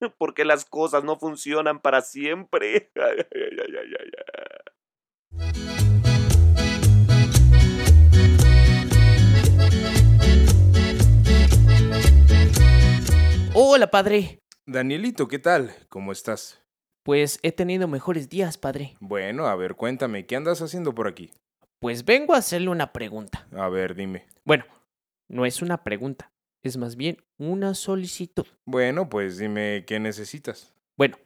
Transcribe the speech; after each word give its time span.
Porque 0.18 0.44
las 0.44 0.64
cosas 0.64 1.04
no 1.04 1.16
funcionan 1.16 1.80
para 1.80 2.00
siempre. 2.02 2.90
Hola, 13.54 13.90
padre. 13.90 14.40
Danielito, 14.66 15.26
¿qué 15.28 15.38
tal? 15.38 15.74
¿Cómo 15.88 16.12
estás? 16.12 16.62
Pues 17.02 17.40
he 17.42 17.52
tenido 17.52 17.88
mejores 17.88 18.28
días, 18.28 18.58
padre. 18.58 18.94
Bueno, 19.00 19.46
a 19.46 19.56
ver, 19.56 19.74
cuéntame, 19.74 20.26
¿qué 20.26 20.36
andas 20.36 20.60
haciendo 20.62 20.94
por 20.94 21.08
aquí? 21.08 21.32
Pues 21.80 22.04
vengo 22.04 22.34
a 22.34 22.38
hacerle 22.38 22.68
una 22.68 22.92
pregunta. 22.92 23.48
A 23.52 23.68
ver, 23.68 23.94
dime. 23.94 24.26
Bueno, 24.44 24.64
no 25.28 25.46
es 25.46 25.62
una 25.62 25.82
pregunta, 25.84 26.30
es 26.62 26.76
más 26.76 26.96
bien 26.96 27.18
una 27.38 27.74
solicitud. 27.74 28.46
Bueno, 28.64 29.08
pues 29.08 29.38
dime 29.38 29.84
qué 29.86 30.00
necesitas. 30.00 30.74
Bueno, 30.96 31.16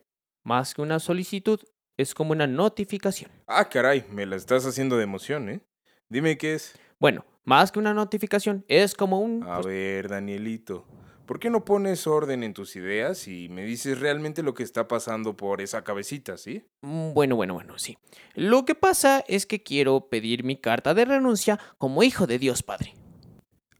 más 0.44 0.74
que 0.74 0.82
una 0.82 0.98
solicitud, 0.98 1.60
es 1.96 2.14
como 2.14 2.32
una 2.32 2.46
notificación. 2.46 3.30
Ah, 3.46 3.68
caray, 3.68 4.04
me 4.10 4.26
la 4.26 4.36
estás 4.36 4.66
haciendo 4.66 4.96
de 4.96 5.04
emoción, 5.04 5.48
¿eh? 5.48 5.60
Dime 6.08 6.36
qué 6.38 6.54
es. 6.54 6.74
Bueno, 6.98 7.24
más 7.44 7.72
que 7.72 7.78
una 7.78 7.94
notificación, 7.94 8.64
es 8.68 8.94
como 8.94 9.20
un... 9.20 9.42
A 9.44 9.60
ver, 9.60 10.08
Danielito, 10.08 10.86
¿por 11.26 11.38
qué 11.40 11.50
no 11.50 11.64
pones 11.64 12.06
orden 12.06 12.42
en 12.44 12.54
tus 12.54 12.76
ideas 12.76 13.26
y 13.28 13.48
me 13.48 13.64
dices 13.64 13.98
realmente 14.00 14.42
lo 14.42 14.54
que 14.54 14.62
está 14.62 14.86
pasando 14.88 15.36
por 15.36 15.60
esa 15.60 15.82
cabecita, 15.84 16.36
sí? 16.36 16.64
mm, 16.82 17.12
Bueno, 17.14 17.36
bueno, 17.36 17.54
bueno, 17.54 17.78
sí. 17.78 17.96
Lo 18.34 18.64
que 18.64 18.74
pasa 18.74 19.24
es 19.26 19.46
que 19.46 19.62
quiero 19.62 20.08
pedir 20.08 20.44
mi 20.44 20.56
carta 20.56 20.94
de 20.94 21.04
renuncia 21.04 21.58
como 21.78 22.02
hijo 22.02 22.26
de 22.26 22.38
Dios, 22.38 22.62
padre. 22.62 22.94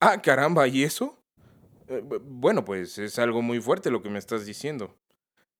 Ah, 0.01 0.21
caramba, 0.21 0.67
¿y 0.67 0.83
eso? 0.83 1.22
Eh, 1.93 2.03
bu- 2.03 2.21
bueno, 2.25 2.65
pues 2.65 2.99
es 2.99 3.19
algo 3.19 3.43
muy 3.43 3.61
fuerte 3.61 3.91
lo 3.91 4.03
que 4.03 4.11
me 4.11 4.19
estás 4.19 4.47
diciendo. 4.47 4.97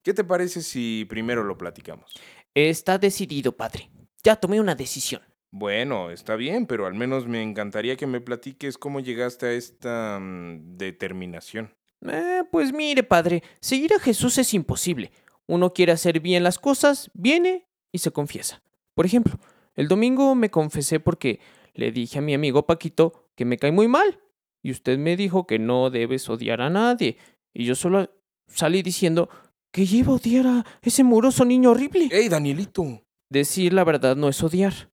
¿Qué 0.03 0.13
te 0.15 0.25
parece 0.25 0.63
si 0.63 1.05
primero 1.09 1.45
lo 1.45 1.57
platicamos? 1.57 2.13
Está 2.55 2.99
decidido, 2.99 3.53
padre. 3.53 3.91
Ya 4.25 4.37
tomé 4.37 4.61
una 4.61 4.75
decisión. 4.75 5.23
Bueno, 5.51 6.11
está 6.11 6.35
bien, 6.37 6.67
pero 6.67 6.87
al 6.87 6.95
menos 6.95 7.27
me 7.27 7.43
encantaría 7.43 7.97
que 7.97 8.07
me 8.07 8.21
platiques 8.21 8.79
cómo 8.79 9.01
llegaste 9.01 9.47
a 9.47 9.53
esta 9.53 10.19
mm, 10.21 10.77
determinación. 10.79 11.71
Eh, 12.09 12.43
pues 12.51 12.73
mire, 12.73 13.03
padre, 13.03 13.43
seguir 13.61 13.93
a 13.95 14.01
Jesús 14.01 14.39
es 14.39 14.55
imposible. 14.55 15.13
Uno 15.47 15.73
quiere 15.73 15.93
hacer 15.93 16.21
bien 16.21 16.43
las 16.43 16.59
cosas, 16.59 17.11
viene 17.15 17.67
y 17.93 17.99
se 17.99 18.11
confiesa. 18.11 18.63
Por 18.95 19.07
ejemplo, 19.07 19.39
el 19.75 19.89
domingo 19.89 20.35
me 20.35 20.51
confesé 20.51 21.01
porque 21.01 21.39
le 21.75 21.93
dije 21.93 22.19
a 22.19 22.23
mi 22.23 22.35
amigo 22.35 22.67
Paquito 22.67 23.29
que 23.37 23.45
me 23.45 23.59
cae 23.59 23.73
muy 23.73 23.89
mal. 23.89 24.21
Y 24.63 24.71
usted 24.71 24.99
me 24.99 25.17
dijo 25.17 25.47
que 25.47 25.59
no 25.59 25.91
debes 25.91 26.29
odiar 26.29 26.61
a 26.61 26.71
nadie. 26.71 27.19
Y 27.53 27.65
yo 27.65 27.75
solo 27.75 28.09
salí 28.47 28.83
diciendo 28.83 29.29
que 29.73 29.83
iba 29.83 30.13
a 30.13 30.17
odiar 30.17 30.47
a 30.47 30.67
ese 30.83 31.03
muroso 31.03 31.45
niño 31.45 31.71
horrible. 31.71 32.09
¡Ey, 32.13 32.29
Danielito! 32.29 33.03
Decir 33.29 33.73
la 33.73 33.85
verdad 33.85 34.15
no 34.17 34.29
es 34.29 34.43
odiar. 34.43 34.91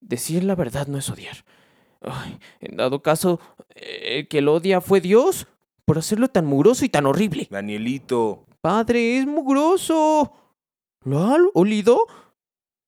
Decir 0.00 0.44
la 0.44 0.54
verdad 0.54 0.86
no 0.86 0.98
es 0.98 1.08
odiar. 1.08 1.44
Ay, 2.00 2.38
en 2.60 2.76
dado 2.76 3.02
caso, 3.02 3.40
eh, 3.74 4.18
el 4.18 4.28
que 4.28 4.40
lo 4.40 4.54
odia 4.54 4.80
fue 4.80 5.00
Dios 5.00 5.46
por 5.84 5.98
hacerlo 5.98 6.28
tan 6.28 6.46
mugroso 6.46 6.84
y 6.84 6.88
tan 6.88 7.06
horrible. 7.06 7.46
Danielito. 7.50 8.46
Padre, 8.60 9.18
es 9.18 9.26
mugroso. 9.26 10.32
¿Lo 11.04 11.20
ha 11.20 11.36
olido? 11.52 12.06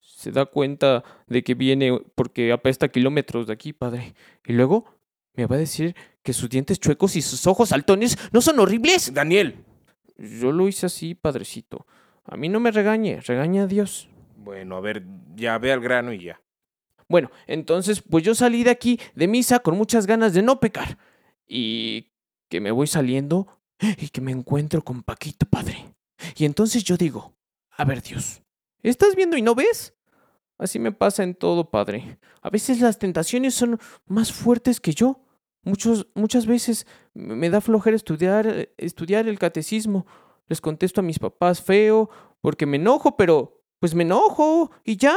Se 0.00 0.32
da 0.32 0.46
cuenta 0.46 1.04
de 1.26 1.44
que 1.44 1.54
viene 1.54 2.00
porque 2.14 2.52
apesta 2.52 2.88
kilómetros 2.88 3.46
de 3.46 3.52
aquí, 3.52 3.72
padre. 3.74 4.14
Y 4.46 4.54
luego 4.54 4.86
me 5.36 5.46
va 5.46 5.56
a 5.56 5.60
decir 5.60 5.94
que 6.22 6.32
sus 6.32 6.48
dientes 6.48 6.80
chuecos 6.80 7.16
y 7.16 7.22
sus 7.22 7.46
ojos 7.46 7.68
saltones 7.70 8.18
no 8.32 8.40
son 8.40 8.58
horribles. 8.58 9.12
Daniel. 9.12 9.64
Yo 10.18 10.50
lo 10.50 10.66
hice 10.66 10.86
así, 10.86 11.14
padrecito. 11.14 11.86
A 12.24 12.36
mí 12.36 12.48
no 12.48 12.58
me 12.58 12.70
regañe, 12.70 13.20
regaña 13.20 13.64
a 13.64 13.66
Dios. 13.66 14.08
Bueno, 14.36 14.76
a 14.76 14.80
ver, 14.80 15.04
ya 15.34 15.58
ve 15.58 15.72
al 15.72 15.80
grano 15.80 16.12
y 16.12 16.24
ya. 16.24 16.40
Bueno, 17.08 17.30
entonces, 17.46 18.02
pues 18.02 18.24
yo 18.24 18.34
salí 18.34 18.64
de 18.64 18.70
aquí 18.70 18.98
de 19.14 19.28
misa 19.28 19.60
con 19.60 19.76
muchas 19.76 20.06
ganas 20.06 20.32
de 20.32 20.42
no 20.42 20.58
pecar. 20.58 20.98
Y 21.46 22.12
que 22.48 22.60
me 22.60 22.70
voy 22.70 22.86
saliendo 22.86 23.46
y 23.80 24.08
que 24.08 24.20
me 24.20 24.32
encuentro 24.32 24.82
con 24.82 25.02
Paquito, 25.02 25.46
padre. 25.46 25.94
Y 26.36 26.44
entonces 26.44 26.82
yo 26.82 26.96
digo, 26.96 27.34
a 27.70 27.84
ver 27.84 28.02
Dios, 28.02 28.42
¿estás 28.82 29.14
viendo 29.14 29.36
y 29.36 29.42
no 29.42 29.54
ves? 29.54 29.94
Así 30.58 30.78
me 30.78 30.92
pasa 30.92 31.22
en 31.22 31.34
todo, 31.34 31.70
padre. 31.70 32.18
A 32.40 32.48
veces 32.48 32.80
las 32.80 32.98
tentaciones 32.98 33.54
son 33.54 33.78
más 34.06 34.32
fuertes 34.32 34.80
que 34.80 34.94
yo. 34.94 35.20
Muchos, 35.66 36.06
muchas 36.14 36.46
veces 36.46 36.86
me 37.12 37.50
da 37.50 37.60
flojera 37.60 37.96
estudiar, 37.96 38.68
estudiar 38.76 39.26
el 39.26 39.36
catecismo. 39.36 40.06
Les 40.46 40.60
contesto 40.60 41.00
a 41.00 41.04
mis 41.04 41.18
papás 41.18 41.60
feo 41.60 42.08
porque 42.40 42.66
me 42.66 42.76
enojo, 42.76 43.16
pero 43.16 43.64
pues 43.80 43.92
me 43.92 44.04
enojo 44.04 44.70
y 44.84 44.96
ya. 44.96 45.16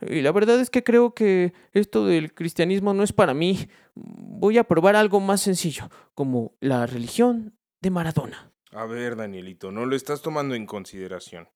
Y 0.00 0.22
la 0.22 0.32
verdad 0.32 0.58
es 0.58 0.70
que 0.70 0.82
creo 0.82 1.14
que 1.14 1.52
esto 1.70 2.04
del 2.04 2.34
cristianismo 2.34 2.94
no 2.94 3.04
es 3.04 3.12
para 3.12 3.32
mí. 3.32 3.68
Voy 3.94 4.58
a 4.58 4.64
probar 4.64 4.96
algo 4.96 5.20
más 5.20 5.40
sencillo, 5.42 5.88
como 6.14 6.56
la 6.58 6.86
religión 6.86 7.56
de 7.80 7.90
Maradona. 7.90 8.52
A 8.72 8.86
ver, 8.86 9.14
Danielito, 9.14 9.70
no 9.70 9.86
lo 9.86 9.94
estás 9.94 10.20
tomando 10.20 10.56
en 10.56 10.66
consideración. 10.66 11.48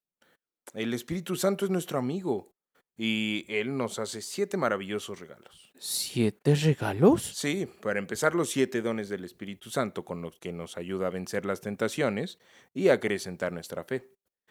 El 0.72 0.94
Espíritu 0.94 1.34
Santo 1.34 1.64
es 1.64 1.70
nuestro 1.72 1.98
amigo 1.98 2.54
y 2.96 3.44
Él 3.48 3.76
nos 3.76 3.98
hace 3.98 4.22
siete 4.22 4.56
maravillosos 4.56 5.18
regalos. 5.20 5.72
¿Siete 5.78 6.54
regalos? 6.54 7.22
Sí, 7.22 7.66
para 7.80 7.98
empezar 7.98 8.34
los 8.34 8.50
siete 8.50 8.82
dones 8.82 9.08
del 9.08 9.24
Espíritu 9.24 9.70
Santo 9.70 10.04
con 10.04 10.20
los 10.20 10.38
que 10.38 10.52
nos 10.52 10.76
ayuda 10.76 11.06
a 11.06 11.10
vencer 11.10 11.46
las 11.46 11.60
tentaciones 11.60 12.38
y 12.74 12.88
a 12.88 12.94
acrecentar 12.94 13.52
nuestra 13.52 13.84
fe. 13.84 14.10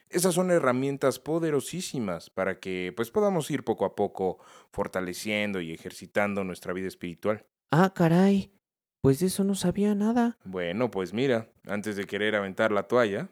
Esas 0.10 0.34
son 0.34 0.50
herramientas 0.50 1.20
poderosísimas 1.20 2.32
para 2.32 2.60
que 2.60 2.92
pues 2.96 3.12
podamos 3.12 3.52
ir 3.52 3.64
poco 3.64 3.86
a 3.86 3.96
poco 3.96 4.40
fortaleciendo 4.72 5.62
y 5.62 5.72
ejercitando 5.72 6.44
nuestra 6.44 6.74
vida 6.74 6.88
espiritual. 6.88 7.46
Ah, 7.70 7.94
caray. 7.94 8.52
Pues 9.02 9.20
de 9.20 9.28
eso 9.28 9.44
no 9.44 9.54
sabía 9.54 9.94
nada. 9.94 10.40
Bueno, 10.44 10.90
pues 10.90 11.14
mira, 11.14 11.52
antes 11.68 11.96
de 11.96 12.06
querer 12.06 12.36
aventar 12.36 12.72
la 12.72 12.84
toalla, 12.88 13.30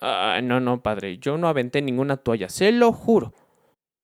Ah, 0.00 0.40
no, 0.42 0.60
no, 0.60 0.82
padre. 0.82 1.18
Yo 1.18 1.36
no 1.36 1.46
aventé 1.48 1.82
ninguna 1.82 2.16
toalla, 2.16 2.48
se 2.48 2.72
lo 2.72 2.92
juro. 2.92 3.34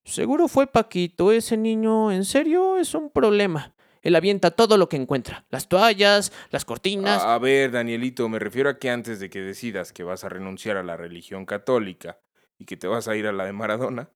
Seguro 0.07 0.47
fue 0.47 0.67
Paquito, 0.67 1.33
ese 1.33 1.57
niño, 1.57 2.13
en 2.13 2.23
serio, 2.23 2.77
es 2.77 2.93
un 2.95 3.09
problema. 3.09 3.75
Él 4.01 4.15
avienta 4.15 4.51
todo 4.51 4.77
lo 4.77 4.87
que 4.87 4.95
encuentra. 4.95 5.45
Las 5.49 5.67
toallas, 5.67 6.31
las 6.49 6.63
cortinas. 6.63 7.21
A, 7.21 7.35
a 7.35 7.39
ver, 7.39 7.71
Danielito, 7.71 8.29
me 8.29 8.39
refiero 8.39 8.69
a 8.69 8.79
que 8.79 8.89
antes 8.89 9.19
de 9.19 9.29
que 9.29 9.41
decidas 9.41 9.91
que 9.91 10.03
vas 10.03 10.23
a 10.23 10.29
renunciar 10.29 10.77
a 10.77 10.83
la 10.83 10.95
religión 10.95 11.45
católica 11.45 12.21
y 12.57 12.63
que 12.63 12.77
te 12.77 12.87
vas 12.87 13.09
a 13.09 13.17
ir 13.17 13.27
a 13.27 13.33
la 13.33 13.43
de 13.43 13.51
Maradona, 13.51 14.09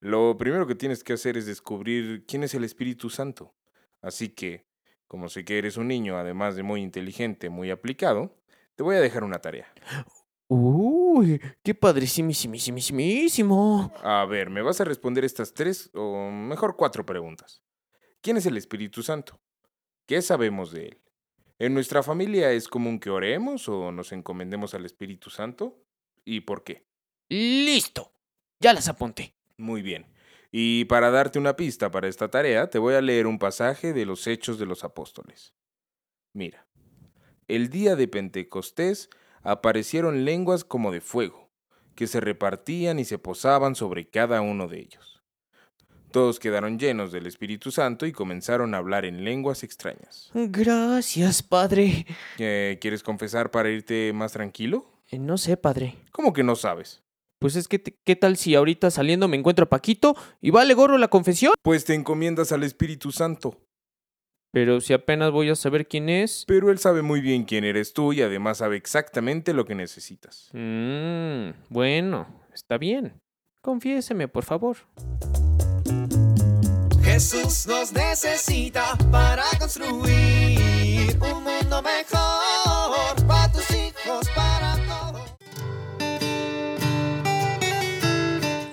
lo 0.00 0.36
primero 0.36 0.66
que 0.66 0.74
tienes 0.74 1.04
que 1.04 1.12
hacer 1.12 1.36
es 1.36 1.46
descubrir 1.46 2.24
quién 2.26 2.42
es 2.42 2.54
el 2.54 2.64
Espíritu 2.64 3.08
Santo. 3.08 3.54
Así 4.02 4.30
que, 4.30 4.66
como 5.06 5.28
sé 5.28 5.44
que 5.44 5.58
eres 5.58 5.76
un 5.76 5.86
niño, 5.86 6.18
además 6.18 6.56
de 6.56 6.64
muy 6.64 6.82
inteligente, 6.82 7.50
muy 7.50 7.70
aplicado, 7.70 8.36
te 8.74 8.82
voy 8.82 8.96
a 8.96 9.00
dejar 9.00 9.22
una 9.22 9.38
tarea. 9.38 9.72
Uy, 11.16 11.40
qué 11.62 11.74
padrísimísimísimísimo. 11.74 13.90
A 14.02 14.26
ver, 14.26 14.50
me 14.50 14.60
vas 14.60 14.82
a 14.82 14.84
responder 14.84 15.24
estas 15.24 15.54
tres, 15.54 15.88
o 15.94 16.30
mejor 16.30 16.76
cuatro 16.76 17.06
preguntas. 17.06 17.62
¿Quién 18.20 18.36
es 18.36 18.44
el 18.44 18.58
Espíritu 18.58 19.02
Santo? 19.02 19.40
¿Qué 20.04 20.20
sabemos 20.20 20.72
de 20.72 20.88
él? 20.88 21.00
¿En 21.58 21.72
nuestra 21.72 22.02
familia 22.02 22.52
es 22.52 22.68
común 22.68 23.00
que 23.00 23.08
oremos 23.08 23.66
o 23.66 23.92
nos 23.92 24.12
encomendemos 24.12 24.74
al 24.74 24.84
Espíritu 24.84 25.30
Santo? 25.30 25.82
¿Y 26.22 26.40
por 26.40 26.64
qué? 26.64 26.86
Listo. 27.30 28.12
Ya 28.60 28.74
las 28.74 28.88
apunté. 28.88 29.34
Muy 29.56 29.80
bien. 29.80 30.04
Y 30.52 30.84
para 30.84 31.10
darte 31.10 31.38
una 31.38 31.56
pista 31.56 31.90
para 31.90 32.08
esta 32.08 32.30
tarea, 32.30 32.68
te 32.68 32.78
voy 32.78 32.92
a 32.92 33.00
leer 33.00 33.26
un 33.26 33.38
pasaje 33.38 33.94
de 33.94 34.04
los 34.04 34.26
Hechos 34.26 34.58
de 34.58 34.66
los 34.66 34.84
Apóstoles. 34.84 35.54
Mira, 36.34 36.66
el 37.48 37.70
día 37.70 37.96
de 37.96 38.06
Pentecostés 38.06 39.08
aparecieron 39.46 40.24
lenguas 40.24 40.64
como 40.64 40.92
de 40.92 41.00
fuego, 41.00 41.50
que 41.94 42.06
se 42.06 42.20
repartían 42.20 42.98
y 42.98 43.04
se 43.04 43.18
posaban 43.18 43.74
sobre 43.74 44.08
cada 44.08 44.40
uno 44.40 44.68
de 44.68 44.80
ellos. 44.80 45.22
Todos 46.10 46.38
quedaron 46.38 46.78
llenos 46.78 47.12
del 47.12 47.26
Espíritu 47.26 47.70
Santo 47.70 48.06
y 48.06 48.12
comenzaron 48.12 48.74
a 48.74 48.78
hablar 48.78 49.04
en 49.04 49.24
lenguas 49.24 49.62
extrañas. 49.62 50.30
Gracias, 50.34 51.42
padre. 51.42 52.06
Eh, 52.38 52.78
¿Quieres 52.80 53.02
confesar 53.02 53.50
para 53.50 53.70
irte 53.70 54.12
más 54.14 54.32
tranquilo? 54.32 54.86
Eh, 55.08 55.18
no 55.18 55.36
sé, 55.36 55.56
padre. 55.56 55.96
¿Cómo 56.12 56.32
que 56.32 56.42
no 56.42 56.56
sabes? 56.56 57.02
Pues 57.38 57.54
es 57.56 57.68
que, 57.68 57.78
te- 57.78 57.98
¿qué 58.04 58.16
tal 58.16 58.38
si 58.38 58.54
ahorita 58.54 58.90
saliendo 58.90 59.28
me 59.28 59.36
encuentro 59.36 59.64
a 59.64 59.68
Paquito 59.68 60.16
y 60.40 60.50
vale 60.50 60.72
gorro 60.72 60.96
la 60.96 61.08
confesión? 61.08 61.52
Pues 61.62 61.84
te 61.84 61.92
encomiendas 61.94 62.50
al 62.50 62.62
Espíritu 62.62 63.12
Santo. 63.12 63.60
Pero 64.56 64.80
si 64.80 64.94
apenas 64.94 65.32
voy 65.32 65.50
a 65.50 65.54
saber 65.54 65.86
quién 65.86 66.08
es. 66.08 66.46
Pero 66.46 66.70
Él 66.70 66.78
sabe 66.78 67.02
muy 67.02 67.20
bien 67.20 67.44
quién 67.44 67.62
eres 67.62 67.92
tú 67.92 68.14
y 68.14 68.22
además 68.22 68.56
sabe 68.56 68.78
exactamente 68.78 69.52
lo 69.52 69.66
que 69.66 69.74
necesitas. 69.74 70.48
Mmm, 70.54 71.50
bueno, 71.68 72.26
está 72.54 72.78
bien. 72.78 73.20
Confiéseme, 73.60 74.28
por 74.28 74.44
favor. 74.44 74.78
Jesús 77.02 77.66
nos 77.66 77.92
necesita 77.92 78.96
para 79.12 79.44
construir 79.58 81.18
un 81.20 81.44
mundo 81.44 81.82
mejor 81.82 82.15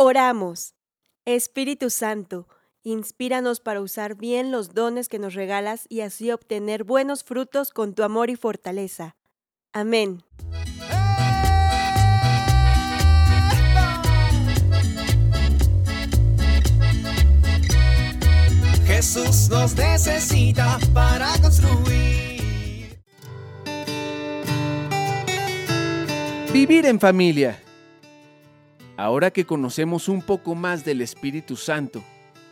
Oramos. 0.00 0.74
Espíritu 1.24 1.90
Santo, 1.90 2.46
inspíranos 2.84 3.58
para 3.58 3.80
usar 3.80 4.14
bien 4.14 4.52
los 4.52 4.72
dones 4.72 5.08
que 5.08 5.18
nos 5.18 5.34
regalas 5.34 5.86
y 5.88 6.02
así 6.02 6.30
obtener 6.30 6.84
buenos 6.84 7.24
frutos 7.24 7.72
con 7.72 7.94
tu 7.94 8.04
amor 8.04 8.30
y 8.30 8.36
fortaleza. 8.36 9.16
Amén. 9.72 10.22
Jesús 18.86 19.48
nos 19.50 19.74
necesita 19.74 20.78
para 20.94 21.32
construir. 21.42 23.02
Vivir 26.52 26.86
en 26.86 27.00
familia. 27.00 27.60
Ahora 28.98 29.30
que 29.30 29.46
conocemos 29.46 30.08
un 30.08 30.22
poco 30.22 30.56
más 30.56 30.84
del 30.84 31.02
Espíritu 31.02 31.54
Santo, 31.54 32.02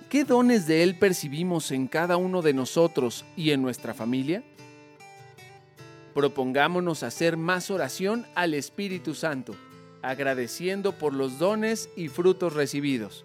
¿qué 0.08 0.22
dones 0.22 0.68
de 0.68 0.84
Él 0.84 0.94
percibimos 0.94 1.72
en 1.72 1.88
cada 1.88 2.16
uno 2.18 2.40
de 2.40 2.54
nosotros 2.54 3.24
y 3.36 3.50
en 3.50 3.62
nuestra 3.62 3.94
familia? 3.94 4.44
Propongámonos 6.14 7.02
hacer 7.02 7.36
más 7.36 7.68
oración 7.68 8.26
al 8.36 8.54
Espíritu 8.54 9.16
Santo, 9.16 9.56
agradeciendo 10.02 10.92
por 10.92 11.14
los 11.14 11.40
dones 11.40 11.90
y 11.96 12.06
frutos 12.06 12.52
recibidos. 12.52 13.24